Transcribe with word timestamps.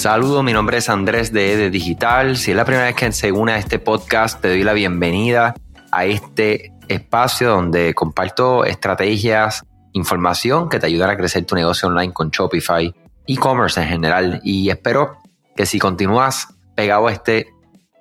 Saludos, 0.00 0.42
mi 0.42 0.54
nombre 0.54 0.78
es 0.78 0.88
Andrés 0.88 1.30
de 1.30 1.52
EDE 1.52 1.68
Digital. 1.68 2.38
Si 2.38 2.52
es 2.52 2.56
la 2.56 2.64
primera 2.64 2.86
vez 2.86 2.96
que 2.96 3.12
se 3.12 3.32
une 3.32 3.52
a 3.52 3.58
este 3.58 3.78
podcast, 3.78 4.40
te 4.40 4.48
doy 4.48 4.64
la 4.64 4.72
bienvenida 4.72 5.54
a 5.92 6.06
este 6.06 6.72
espacio 6.88 7.50
donde 7.50 7.92
comparto 7.92 8.64
estrategias, 8.64 9.62
información 9.92 10.70
que 10.70 10.78
te 10.78 10.86
ayudará 10.86 11.12
a 11.12 11.16
crecer 11.18 11.44
tu 11.44 11.54
negocio 11.54 11.90
online 11.90 12.14
con 12.14 12.30
Shopify, 12.30 12.94
e-commerce 13.26 13.78
en 13.82 13.88
general. 13.88 14.40
Y 14.42 14.70
espero 14.70 15.18
que 15.54 15.66
si 15.66 15.78
continúas 15.78 16.48
pegado 16.74 17.08
a 17.08 17.12
este 17.12 17.48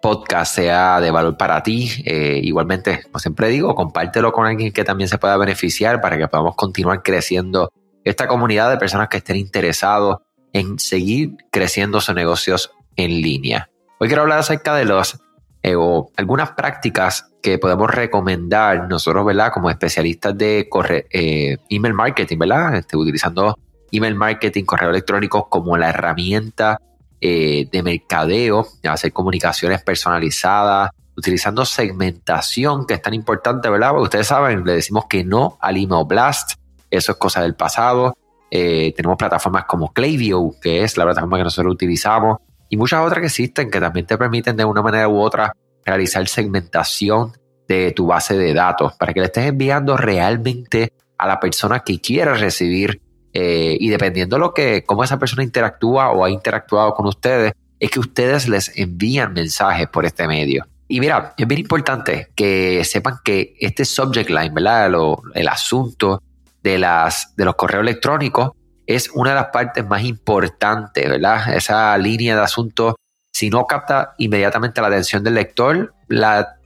podcast 0.02 0.56
sea 0.56 1.02
de 1.02 1.12
valor 1.12 1.36
para 1.36 1.62
ti. 1.64 1.92
Eh, 2.06 2.40
igualmente, 2.42 3.04
como 3.04 3.20
siempre 3.20 3.50
digo, 3.50 3.76
compártelo 3.76 4.32
con 4.32 4.48
alguien 4.48 4.72
que 4.72 4.86
también 4.86 5.10
se 5.10 5.18
pueda 5.18 5.36
beneficiar 5.36 6.00
para 6.00 6.18
que 6.18 6.30
podamos 6.30 6.56
continuar 6.56 7.04
creciendo 7.04 7.74
esta 8.06 8.26
comunidad 8.26 8.70
de 8.70 8.78
personas 8.78 9.10
que 9.10 9.18
estén 9.18 9.36
interesados 9.36 10.20
en 10.54 10.80
seguir 10.80 11.38
creciendo 11.52 12.02
sus 12.02 12.16
negocios 12.16 12.72
en 12.96 13.22
línea. 13.22 13.70
Hoy 14.00 14.08
quiero 14.08 14.24
hablar 14.24 14.40
acerca 14.40 14.76
de 14.76 14.86
los 14.86 15.20
eh, 15.62 15.76
algunas 16.16 16.52
prácticas 16.52 17.32
que 17.42 17.58
podemos 17.58 17.90
recomendar 17.90 18.88
nosotros, 18.88 19.26
¿verdad? 19.26 19.52
Como 19.52 19.70
especialistas 19.70 20.38
de 20.38 20.68
corre, 20.70 21.08
eh, 21.12 21.58
email 21.70 21.94
marketing, 21.94 22.38
¿verdad? 22.38 22.76
Este, 22.76 22.96
utilizando 22.96 23.58
email 23.92 24.16
marketing, 24.16 24.64
correo 24.66 24.90
electrónico 24.90 25.50
como 25.50 25.78
la 25.78 25.90
herramienta 25.90 26.80
eh, 27.20 27.68
de 27.70 27.84
mercadeo, 27.84 28.68
de 28.82 28.90
hacer 28.90 29.12
comunicaciones 29.12 29.82
personalizadas, 29.82 30.92
utilizando 31.16 31.66
segmentación, 31.66 32.86
que 32.86 32.94
es 32.94 33.02
tan 33.02 33.14
importante, 33.14 33.70
¿verdad? 33.70 33.90
Porque 33.90 34.04
ustedes 34.04 34.28
saben, 34.28 34.64
le 34.64 34.74
decimos 34.74 35.06
que 35.10 35.24
no 35.26 35.58
al 35.60 35.76
email 35.76 36.06
blast, 36.08 36.54
eso 36.90 37.12
es 37.12 37.18
cosa 37.18 37.42
del 37.42 37.56
pasado. 37.56 38.16
Eh, 38.52 38.94
tenemos 38.96 39.18
plataformas 39.18 39.66
como 39.66 39.94
Klaviyo, 39.94 40.52
que 40.62 40.84
es 40.84 40.98
la 40.98 41.06
plataforma 41.06 41.38
que 41.38 41.44
nosotros 41.44 41.74
utilizamos, 41.74 42.38
y 42.70 42.78
muchas 42.78 43.06
otras 43.06 43.20
que 43.20 43.28
existen 43.28 43.70
que 43.70 43.80
también 43.80 44.06
te 44.06 44.18
permiten 44.18 44.56
de 44.56 44.66
una 44.66 44.82
manera 44.82 45.08
u 45.08 45.20
otra 45.20 45.56
realizar 45.86 46.28
segmentación 46.28 47.34
de 47.68 47.92
tu 47.92 48.08
base 48.08 48.38
de 48.38 48.54
datos 48.54 48.94
para 48.94 49.14
que 49.14 49.20
le 49.20 49.28
estés 49.28 49.46
enviando 49.46 49.98
realmente 49.98 50.94
a 51.18 51.28
la 51.28 51.40
persona 51.40 51.82
que 51.82 52.00
quiera 52.00 52.34
recibir 52.34 53.02
eh, 53.34 53.78
y 53.80 53.90
dependiendo 53.90 54.40
lo 54.40 54.54
que 54.54 54.84
cómo 54.84 55.04
esa 55.04 55.20
persona 55.20 55.44
interactúa 55.44 56.12
o 56.12 56.26
ha 56.26 56.30
interactuado 56.30 56.94
con 56.94 57.06
ustedes 57.06 57.54
es 57.80 57.92
que 57.92 58.00
ustedes 58.00 58.50
les 58.50 58.76
envían 58.78 59.34
mensajes 59.34 59.88
por 59.88 60.06
este 60.06 60.28
medio. 60.28 60.66
Y 60.88 61.00
mira, 61.00 61.36
es 61.38 61.48
bien 61.48 61.62
importante 61.62 62.30
que 62.36 62.84
sepan 62.84 63.20
que 63.24 63.56
este 63.60 63.86
subject 63.86 64.30
line, 64.30 64.50
¿verdad? 64.52 64.92
el 65.36 65.48
asunto 65.48 66.22
de, 66.64 66.78
las, 66.78 67.36
de 67.36 67.46
los 67.46 67.56
correos 67.56 67.82
electrónicos 67.82 68.52
es 68.86 69.10
una 69.14 69.32
de 69.32 69.36
las 69.36 69.48
partes 69.48 69.86
más 69.86 70.04
importantes, 70.04 71.08
¿verdad? 71.08 71.54
Esa 71.56 71.96
línea 71.98 72.36
de 72.36 72.42
asunto, 72.42 72.96
si 73.32 73.50
no 73.50 73.66
capta 73.66 74.16
inmediatamente 74.18 74.82
la 74.82 74.88
atención 74.88 75.24
del 75.24 75.36
lector, 75.36 75.94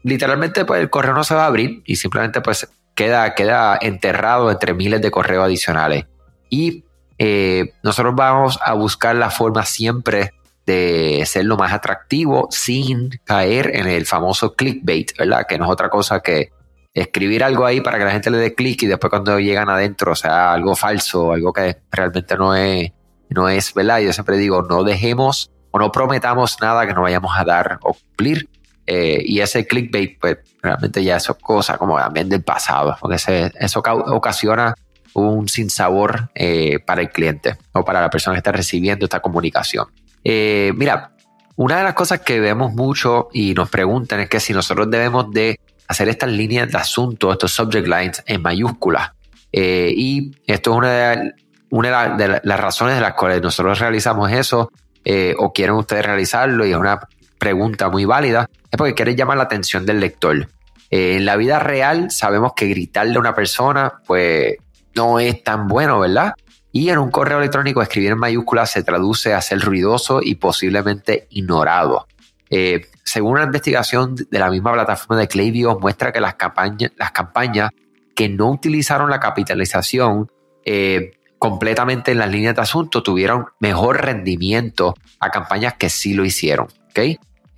literalmente 0.03 0.63
pues, 0.63 0.79
el 0.79 0.89
correo 0.89 1.13
no 1.13 1.25
se 1.25 1.35
va 1.35 1.43
a 1.43 1.47
abrir 1.47 1.81
y 1.85 1.97
simplemente 1.97 2.39
pues 2.39 2.69
queda, 2.95 3.35
queda 3.35 3.77
enterrado 3.81 4.49
entre 4.49 4.73
miles 4.73 5.01
de 5.01 5.11
correos 5.11 5.43
adicionales. 5.43 6.05
Y 6.49 6.85
eh, 7.17 7.73
nosotros 7.83 8.15
vamos 8.15 8.57
a 8.63 8.73
buscar 8.73 9.15
la 9.15 9.29
forma 9.29 9.65
siempre 9.65 10.31
de 10.65 11.23
ser 11.25 11.45
lo 11.45 11.57
más 11.57 11.73
atractivo 11.73 12.47
sin 12.51 13.09
caer 13.25 13.75
en 13.75 13.87
el 13.87 14.05
famoso 14.05 14.53
clickbait, 14.53 15.11
¿verdad? 15.17 15.45
Que 15.47 15.57
no 15.57 15.65
es 15.65 15.71
otra 15.71 15.89
cosa 15.89 16.21
que 16.21 16.51
escribir 16.93 17.43
algo 17.43 17.65
ahí 17.65 17.81
para 17.81 17.97
que 17.97 18.05
la 18.05 18.11
gente 18.11 18.29
le 18.29 18.37
dé 18.37 18.53
clic 18.53 18.83
y 18.83 18.87
después 18.87 19.09
cuando 19.09 19.39
llegan 19.39 19.69
adentro, 19.69 20.15
sea, 20.15 20.53
algo 20.53 20.75
falso, 20.75 21.31
algo 21.31 21.51
que 21.51 21.77
realmente 21.91 22.37
no 22.37 22.55
es, 22.55 22.91
no 23.29 23.49
es, 23.49 23.73
¿verdad? 23.73 23.99
Yo 23.99 24.13
siempre 24.13 24.37
digo, 24.37 24.61
no 24.61 24.83
dejemos 24.83 25.51
o 25.71 25.79
no 25.79 25.91
prometamos 25.91 26.57
nada 26.61 26.85
que 26.85 26.93
no 26.93 27.01
vayamos 27.01 27.31
a 27.35 27.43
dar 27.43 27.79
o 27.81 27.93
cumplir. 27.93 28.47
Eh, 28.85 29.23
y 29.25 29.39
ese 29.39 29.65
clickbait, 29.65 30.19
pues 30.19 30.37
realmente 30.61 31.03
ya 31.03 31.15
eso 31.15 31.31
es 31.31 31.37
cosa 31.39 31.77
como 31.77 31.97
también 31.97 32.29
del 32.29 32.43
pasado, 32.43 32.95
porque 32.99 33.15
eso 33.15 33.79
ocasiona 33.79 34.75
un 35.13 35.47
sinsabor 35.47 36.29
eh, 36.35 36.79
para 36.79 37.01
el 37.01 37.09
cliente 37.09 37.55
o 37.71 37.83
para 37.85 38.01
la 38.01 38.09
persona 38.09 38.35
que 38.35 38.39
está 38.39 38.51
recibiendo 38.51 39.05
esta 39.05 39.21
comunicación. 39.21 39.87
Eh, 40.23 40.73
mira, 40.75 41.11
una 41.55 41.77
de 41.77 41.83
las 41.83 41.93
cosas 41.93 42.21
que 42.21 42.39
vemos 42.39 42.73
mucho 42.73 43.29
y 43.31 43.53
nos 43.53 43.69
preguntan 43.69 44.21
es 44.21 44.29
que 44.29 44.39
si 44.39 44.53
nosotros 44.53 44.89
debemos 44.89 45.31
de 45.31 45.59
hacer 45.87 46.09
estas 46.09 46.29
líneas 46.29 46.71
de 46.71 46.77
asunto, 46.77 47.31
estos 47.31 47.51
subject 47.51 47.87
lines 47.87 48.23
en 48.25 48.41
mayúsculas. 48.41 49.11
Eh, 49.51 49.93
y 49.95 50.31
esto 50.47 50.71
es 50.71 50.77
una, 50.77 50.89
de, 50.91 51.33
una 51.69 52.15
de, 52.15 52.41
las 52.43 52.59
razones 52.59 52.95
de 52.95 53.01
las 53.01 53.13
cuales 53.13 53.41
nosotros 53.41 53.79
realizamos 53.79 54.31
eso 54.31 54.71
eh, 55.05 55.35
o 55.37 55.53
quieren 55.53 55.75
ustedes 55.75 56.05
realizarlo 56.05 56.65
y 56.65 56.71
es 56.71 56.77
una 56.77 56.99
pregunta 57.37 57.89
muy 57.89 58.05
válida, 58.05 58.49
es 58.71 58.77
porque 58.77 58.95
quieren 58.95 59.15
llamar 59.15 59.37
la 59.37 59.43
atención 59.43 59.85
del 59.85 59.99
lector. 59.99 60.47
Eh, 60.89 61.17
en 61.17 61.25
la 61.25 61.35
vida 61.35 61.59
real 61.59 62.09
sabemos 62.09 62.53
que 62.55 62.67
gritarle 62.67 63.17
a 63.17 63.19
una 63.19 63.35
persona 63.35 63.93
pues 64.07 64.55
no 64.95 65.19
es 65.19 65.43
tan 65.43 65.67
bueno, 65.67 65.99
¿verdad? 65.99 66.33
Y 66.71 66.89
en 66.89 66.97
un 66.97 67.11
correo 67.11 67.37
electrónico 67.37 67.81
escribir 67.81 68.11
en 68.11 68.17
mayúsculas 68.17 68.71
se 68.71 68.83
traduce 68.83 69.33
a 69.33 69.41
ser 69.41 69.59
ruidoso 69.59 70.21
y 70.23 70.35
posiblemente 70.35 71.27
ignorado. 71.29 72.07
Eh, 72.55 72.85
según 73.03 73.31
una 73.31 73.45
investigación 73.45 74.13
de 74.13 74.37
la 74.37 74.51
misma 74.51 74.73
plataforma 74.73 75.19
de 75.19 75.27
Klaviyo, 75.27 75.79
muestra 75.79 76.11
que 76.11 76.21
las 76.21 76.35
campañas, 76.35 76.91
las 76.97 77.11
campañas 77.11 77.71
que 78.15 78.29
no 78.29 78.51
utilizaron 78.51 79.09
la 79.09 79.19
capitalización 79.19 80.31
eh, 80.63 81.13
completamente 81.39 82.11
en 82.11 82.19
las 82.19 82.29
líneas 82.29 82.55
de 82.55 82.61
asunto 82.61 83.01
tuvieron 83.01 83.47
mejor 83.59 84.05
rendimiento 84.05 84.93
a 85.19 85.31
campañas 85.31 85.73
que 85.79 85.89
sí 85.89 86.13
lo 86.13 86.25
hicieron. 86.25 86.67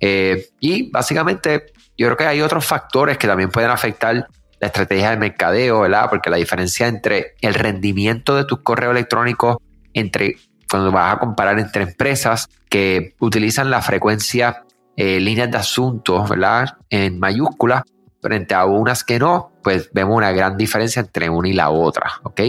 Eh, 0.00 0.48
y 0.60 0.90
básicamente 0.90 1.74
yo 1.98 2.06
creo 2.06 2.16
que 2.16 2.24
hay 2.24 2.40
otros 2.40 2.64
factores 2.64 3.18
que 3.18 3.26
también 3.26 3.50
pueden 3.50 3.70
afectar 3.70 4.26
la 4.58 4.66
estrategia 4.66 5.10
de 5.10 5.18
mercadeo, 5.18 5.80
¿verdad? 5.80 6.08
Porque 6.08 6.30
la 6.30 6.38
diferencia 6.38 6.88
entre 6.88 7.34
el 7.42 7.52
rendimiento 7.52 8.34
de 8.34 8.46
tus 8.46 8.60
correos 8.60 8.92
electrónicos 8.92 9.58
entre 9.92 10.36
cuando 10.70 10.90
vas 10.90 11.16
a 11.16 11.18
comparar 11.18 11.58
entre 11.58 11.82
empresas 11.82 12.48
que 12.70 13.14
utilizan 13.20 13.70
la 13.70 13.82
frecuencia 13.82 14.62
eh, 14.96 15.20
líneas 15.20 15.50
de 15.50 15.58
asuntos, 15.58 16.28
¿verdad? 16.28 16.78
En 16.90 17.18
mayúsculas, 17.18 17.82
frente 18.20 18.54
a 18.54 18.64
unas 18.64 19.04
que 19.04 19.18
no, 19.18 19.52
pues 19.62 19.90
vemos 19.92 20.16
una 20.16 20.32
gran 20.32 20.56
diferencia 20.56 21.00
entre 21.00 21.28
una 21.28 21.48
y 21.48 21.52
la 21.52 21.70
otra, 21.70 22.12
¿ok? 22.22 22.40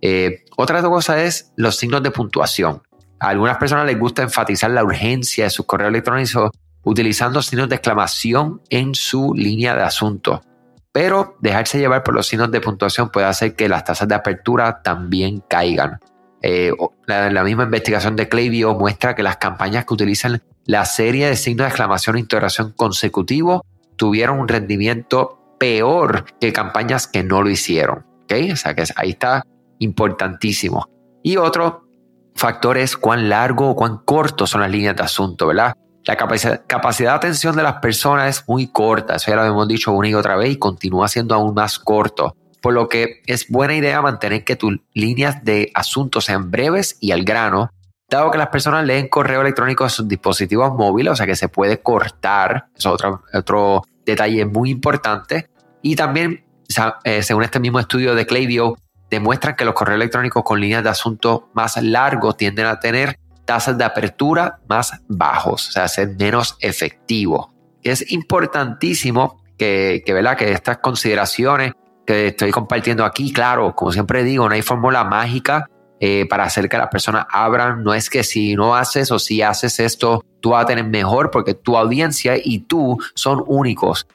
Eh, 0.00 0.44
otra 0.56 0.82
cosa 0.82 1.22
es 1.22 1.52
los 1.56 1.76
signos 1.76 2.02
de 2.02 2.10
puntuación. 2.10 2.82
A 3.20 3.30
algunas 3.30 3.56
personas 3.56 3.86
les 3.86 3.98
gusta 3.98 4.22
enfatizar 4.22 4.70
la 4.70 4.84
urgencia 4.84 5.44
de 5.44 5.50
sus 5.50 5.66
correos 5.66 5.90
electrónicos 5.90 6.50
utilizando 6.84 7.42
signos 7.42 7.68
de 7.68 7.74
exclamación 7.74 8.62
en 8.70 8.94
su 8.94 9.34
línea 9.34 9.74
de 9.74 9.82
asuntos. 9.82 10.40
Pero 10.92 11.36
dejarse 11.40 11.78
llevar 11.78 12.02
por 12.02 12.14
los 12.14 12.26
signos 12.26 12.50
de 12.50 12.60
puntuación 12.60 13.10
puede 13.10 13.26
hacer 13.26 13.54
que 13.54 13.68
las 13.68 13.84
tasas 13.84 14.08
de 14.08 14.14
apertura 14.14 14.82
también 14.82 15.42
caigan. 15.48 15.98
Eh, 16.42 16.72
la, 17.06 17.42
misma 17.42 17.64
investigación 17.64 18.14
de 18.16 18.28
Klaviyo 18.28 18.74
muestra 18.74 19.14
que 19.14 19.22
las 19.22 19.36
campañas 19.36 19.84
que 19.84 19.94
utilizan 19.94 20.40
la 20.68 20.84
serie 20.84 21.26
de 21.28 21.34
signos 21.34 21.64
de 21.64 21.68
exclamación 21.68 22.16
e 22.16 22.20
interrogación 22.20 22.72
consecutivos 22.76 23.62
tuvieron 23.96 24.38
un 24.38 24.48
rendimiento 24.48 25.56
peor 25.58 26.26
que 26.38 26.52
campañas 26.52 27.08
que 27.08 27.24
no 27.24 27.42
lo 27.42 27.48
hicieron. 27.48 28.04
¿okay? 28.24 28.52
O 28.52 28.56
sea 28.56 28.74
que 28.74 28.84
ahí 28.94 29.10
está 29.10 29.42
importantísimo. 29.78 30.86
Y 31.22 31.38
otro 31.38 31.88
factor 32.36 32.76
es 32.76 32.98
cuán 32.98 33.30
largo 33.30 33.70
o 33.70 33.74
cuán 33.74 34.02
corto 34.04 34.46
son 34.46 34.60
las 34.60 34.70
líneas 34.70 34.94
de 34.94 35.02
asunto, 35.02 35.46
¿verdad? 35.46 35.72
La 36.04 36.16
capacidad, 36.16 36.62
capacidad 36.66 37.12
de 37.12 37.16
atención 37.16 37.56
de 37.56 37.62
las 37.62 37.80
personas 37.80 38.28
es 38.28 38.44
muy 38.46 38.68
corta, 38.68 39.16
eso 39.16 39.30
ya 39.30 39.36
lo 39.36 39.44
hemos 39.44 39.66
dicho 39.66 39.92
una 39.92 40.08
y 40.08 40.14
otra 40.14 40.36
vez 40.36 40.52
y 40.52 40.56
continúa 40.56 41.08
siendo 41.08 41.34
aún 41.34 41.54
más 41.54 41.78
corto 41.78 42.36
por 42.60 42.74
lo 42.74 42.88
que 42.88 43.22
es 43.26 43.48
buena 43.48 43.74
idea 43.74 44.02
mantener 44.02 44.44
que 44.44 44.56
tus 44.56 44.78
líneas 44.92 45.44
de 45.44 45.70
asuntos 45.74 46.24
sean 46.24 46.50
breves 46.50 46.96
y 47.00 47.12
al 47.12 47.24
grano, 47.24 47.70
dado 48.08 48.30
que 48.30 48.38
las 48.38 48.48
personas 48.48 48.84
leen 48.86 49.08
correo 49.08 49.42
electrónico 49.42 49.84
de 49.84 49.90
sus 49.90 50.08
dispositivos 50.08 50.72
móviles, 50.74 51.12
o 51.12 51.16
sea 51.16 51.26
que 51.26 51.36
se 51.36 51.48
puede 51.48 51.80
cortar, 51.80 52.68
es 52.76 52.86
otro, 52.86 53.22
otro 53.32 53.82
detalle 54.04 54.46
muy 54.46 54.70
importante, 54.70 55.50
y 55.82 55.94
también, 55.94 56.44
eh, 57.04 57.22
según 57.22 57.44
este 57.44 57.60
mismo 57.60 57.78
estudio 57.78 58.14
de 58.14 58.26
Klaviyo, 58.26 58.76
demuestran 59.10 59.56
que 59.56 59.64
los 59.64 59.74
correos 59.74 59.96
electrónicos 59.96 60.42
con 60.42 60.60
líneas 60.60 60.82
de 60.82 60.90
asuntos 60.90 61.42
más 61.52 61.80
largos 61.82 62.36
tienden 62.36 62.66
a 62.66 62.80
tener 62.80 63.18
tasas 63.44 63.76
de 63.78 63.84
apertura 63.84 64.60
más 64.68 65.00
bajos, 65.08 65.68
o 65.68 65.72
sea, 65.72 65.88
ser 65.88 66.16
menos 66.18 66.56
efectivos. 66.60 67.48
Es 67.82 68.10
importantísimo 68.12 69.42
que, 69.56 70.02
que, 70.04 70.12
¿verdad? 70.12 70.36
que 70.36 70.52
estas 70.52 70.78
consideraciones 70.78 71.72
que 72.06 72.28
estoy 72.28 72.50
compartiendo 72.50 73.04
aquí. 73.04 73.32
Claro, 73.32 73.74
como 73.74 73.92
siempre 73.92 74.24
digo, 74.24 74.48
no 74.48 74.54
hay 74.54 74.62
fórmula 74.62 75.04
mágica 75.04 75.68
eh, 76.00 76.26
para 76.28 76.44
hacer 76.44 76.68
que 76.68 76.78
las 76.78 76.88
personas 76.88 77.26
abran. 77.30 77.82
No 77.82 77.94
es 77.94 78.10
que 78.10 78.22
si 78.22 78.54
no 78.54 78.76
haces 78.76 79.10
o 79.10 79.18
si 79.18 79.42
haces 79.42 79.80
esto, 79.80 80.24
tú 80.40 80.50
vas 80.50 80.64
a 80.64 80.66
tener 80.66 80.84
mejor 80.84 81.30
porque 81.30 81.54
tu 81.54 81.76
audiencia 81.76 82.34
y 82.42 82.60
tú 82.60 82.98
son 83.14 83.42
únicos. 83.46 84.06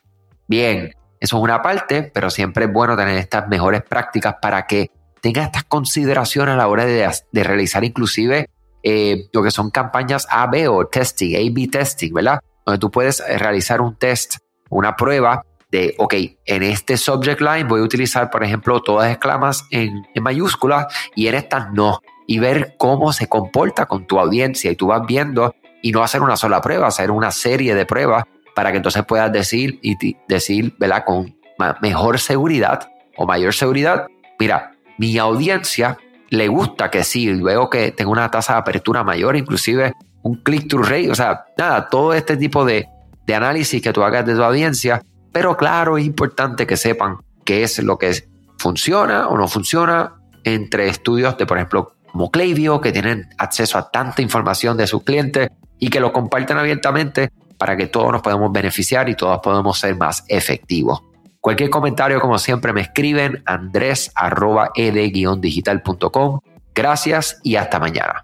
Bien, 0.48 0.94
eso 1.20 1.38
es 1.38 1.44
una 1.44 1.62
parte, 1.62 2.04
pero 2.14 2.30
siempre 2.30 2.66
es 2.66 2.74
bueno 2.74 2.96
tener 2.96 3.18
estas 3.18 3.48
mejores 3.48 3.82
prácticas 3.82 4.36
para 4.42 4.68
que 4.68 4.92
tengas 5.22 5.46
estas 5.46 5.64
consideraciones 5.64 6.54
a 6.54 6.58
la 6.58 6.68
hora 6.68 6.86
de, 6.86 7.10
de 7.32 7.44
realizar 7.44 7.84
inclusive 7.84 8.50
eh, 8.84 9.30
lo 9.32 9.42
que 9.42 9.52
son 9.52 9.72
campañas 9.72 10.28
AB 10.30 10.70
o 10.70 10.86
testing, 10.88 11.36
A-B 11.36 11.70
testing, 11.72 12.14
¿verdad? 12.14 12.42
Donde 12.66 12.80
tú 12.80 12.92
puedes 12.92 13.24
realizar 13.26 13.80
un 13.80 13.96
test, 13.96 14.36
una 14.70 14.98
prueba 14.98 15.46
de, 15.74 15.96
ok, 15.98 16.14
en 16.46 16.62
este 16.62 16.98
subject 16.98 17.42
line 17.42 17.64
voy 17.64 17.82
a 17.82 17.84
utilizar, 17.84 18.30
por 18.30 18.44
ejemplo, 18.44 18.80
todas 18.80 19.10
exclamas 19.10 19.66
en, 19.72 20.06
en 20.14 20.22
mayúsculas 20.22 20.86
y 21.16 21.26
en 21.26 21.34
estas 21.34 21.74
no. 21.74 22.00
Y 22.28 22.38
ver 22.38 22.76
cómo 22.78 23.12
se 23.12 23.28
comporta 23.28 23.88
con 23.88 24.06
tu 24.06 24.20
audiencia 24.20 24.70
y 24.70 24.76
tú 24.76 24.88
vas 24.88 25.02
viendo 25.08 25.56
y 25.82 25.92
no 25.92 26.04
hacer 26.04 26.22
una 26.22 26.38
sola 26.38 26.62
prueba, 26.62 26.86
hacer 26.86 27.10
una 27.10 27.32
serie 27.32 27.74
de 27.74 27.88
pruebas 27.88 28.26
para 28.56 28.70
que 28.70 28.78
entonces 28.78 29.04
puedas 29.04 29.34
decir 29.34 29.80
y 29.82 29.98
decir, 30.28 30.76
¿verdad? 30.78 31.04
Con 31.04 31.36
mejor 31.82 32.20
seguridad 32.20 32.88
o 33.18 33.26
mayor 33.26 33.56
seguridad, 33.56 34.06
mira, 34.40 34.74
mi 35.00 35.18
audiencia 35.18 35.98
le 36.30 36.50
gusta 36.50 36.92
que 36.92 37.04
sí, 37.04 37.34
veo 37.42 37.72
que 37.72 37.92
tengo 37.92 38.12
una 38.12 38.30
tasa 38.30 38.54
de 38.54 38.60
apertura 38.60 39.04
mayor, 39.04 39.36
inclusive 39.36 39.94
un 40.22 40.36
click-through 40.36 40.86
rate, 40.86 41.10
o 41.10 41.16
sea, 41.16 41.46
nada, 41.58 41.90
todo 41.90 42.14
este 42.14 42.38
tipo 42.38 42.64
de, 42.64 42.88
de 43.26 43.36
análisis 43.36 43.82
que 43.82 43.92
tú 43.92 44.04
hagas 44.04 44.24
de 44.24 44.36
tu 44.36 44.44
audiencia, 44.44 45.02
pero 45.34 45.58
claro, 45.58 45.98
es 45.98 46.06
importante 46.06 46.66
que 46.66 46.78
sepan 46.78 47.18
qué 47.44 47.64
es 47.64 47.80
lo 47.80 47.98
que 47.98 48.30
funciona 48.58 49.28
o 49.28 49.38
no 49.38 49.50
funciona 49.50 50.14
entre 50.46 50.88
estudios 50.88 51.38
de, 51.38 51.46
por 51.46 51.58
ejemplo, 51.58 51.96
como 52.12 52.32
Klaviyo, 52.32 52.80
que 52.80 52.94
tienen 52.94 53.28
acceso 53.38 53.78
a 53.78 53.90
tanta 53.90 54.22
información 54.22 54.78
de 54.78 54.88
sus 54.88 55.04
clientes 55.04 55.50
y 55.80 55.90
que 55.90 56.00
lo 56.00 56.14
comparten 56.14 56.58
abiertamente 56.58 57.32
para 57.58 57.76
que 57.76 57.88
todos 57.88 58.10
nos 58.12 58.22
podamos 58.22 58.52
beneficiar 58.52 59.10
y 59.10 59.16
todos 59.16 59.40
podamos 59.42 59.80
ser 59.80 59.98
más 59.98 60.24
efectivos. 60.28 61.02
Cualquier 61.42 61.70
comentario, 61.70 62.22
como 62.22 62.38
siempre, 62.38 62.72
me 62.72 62.82
escriben 62.82 63.42
andres.ed-digital.com. 63.46 66.40
Gracias 66.74 67.40
y 67.44 67.58
hasta 67.58 67.80
mañana. 67.80 68.24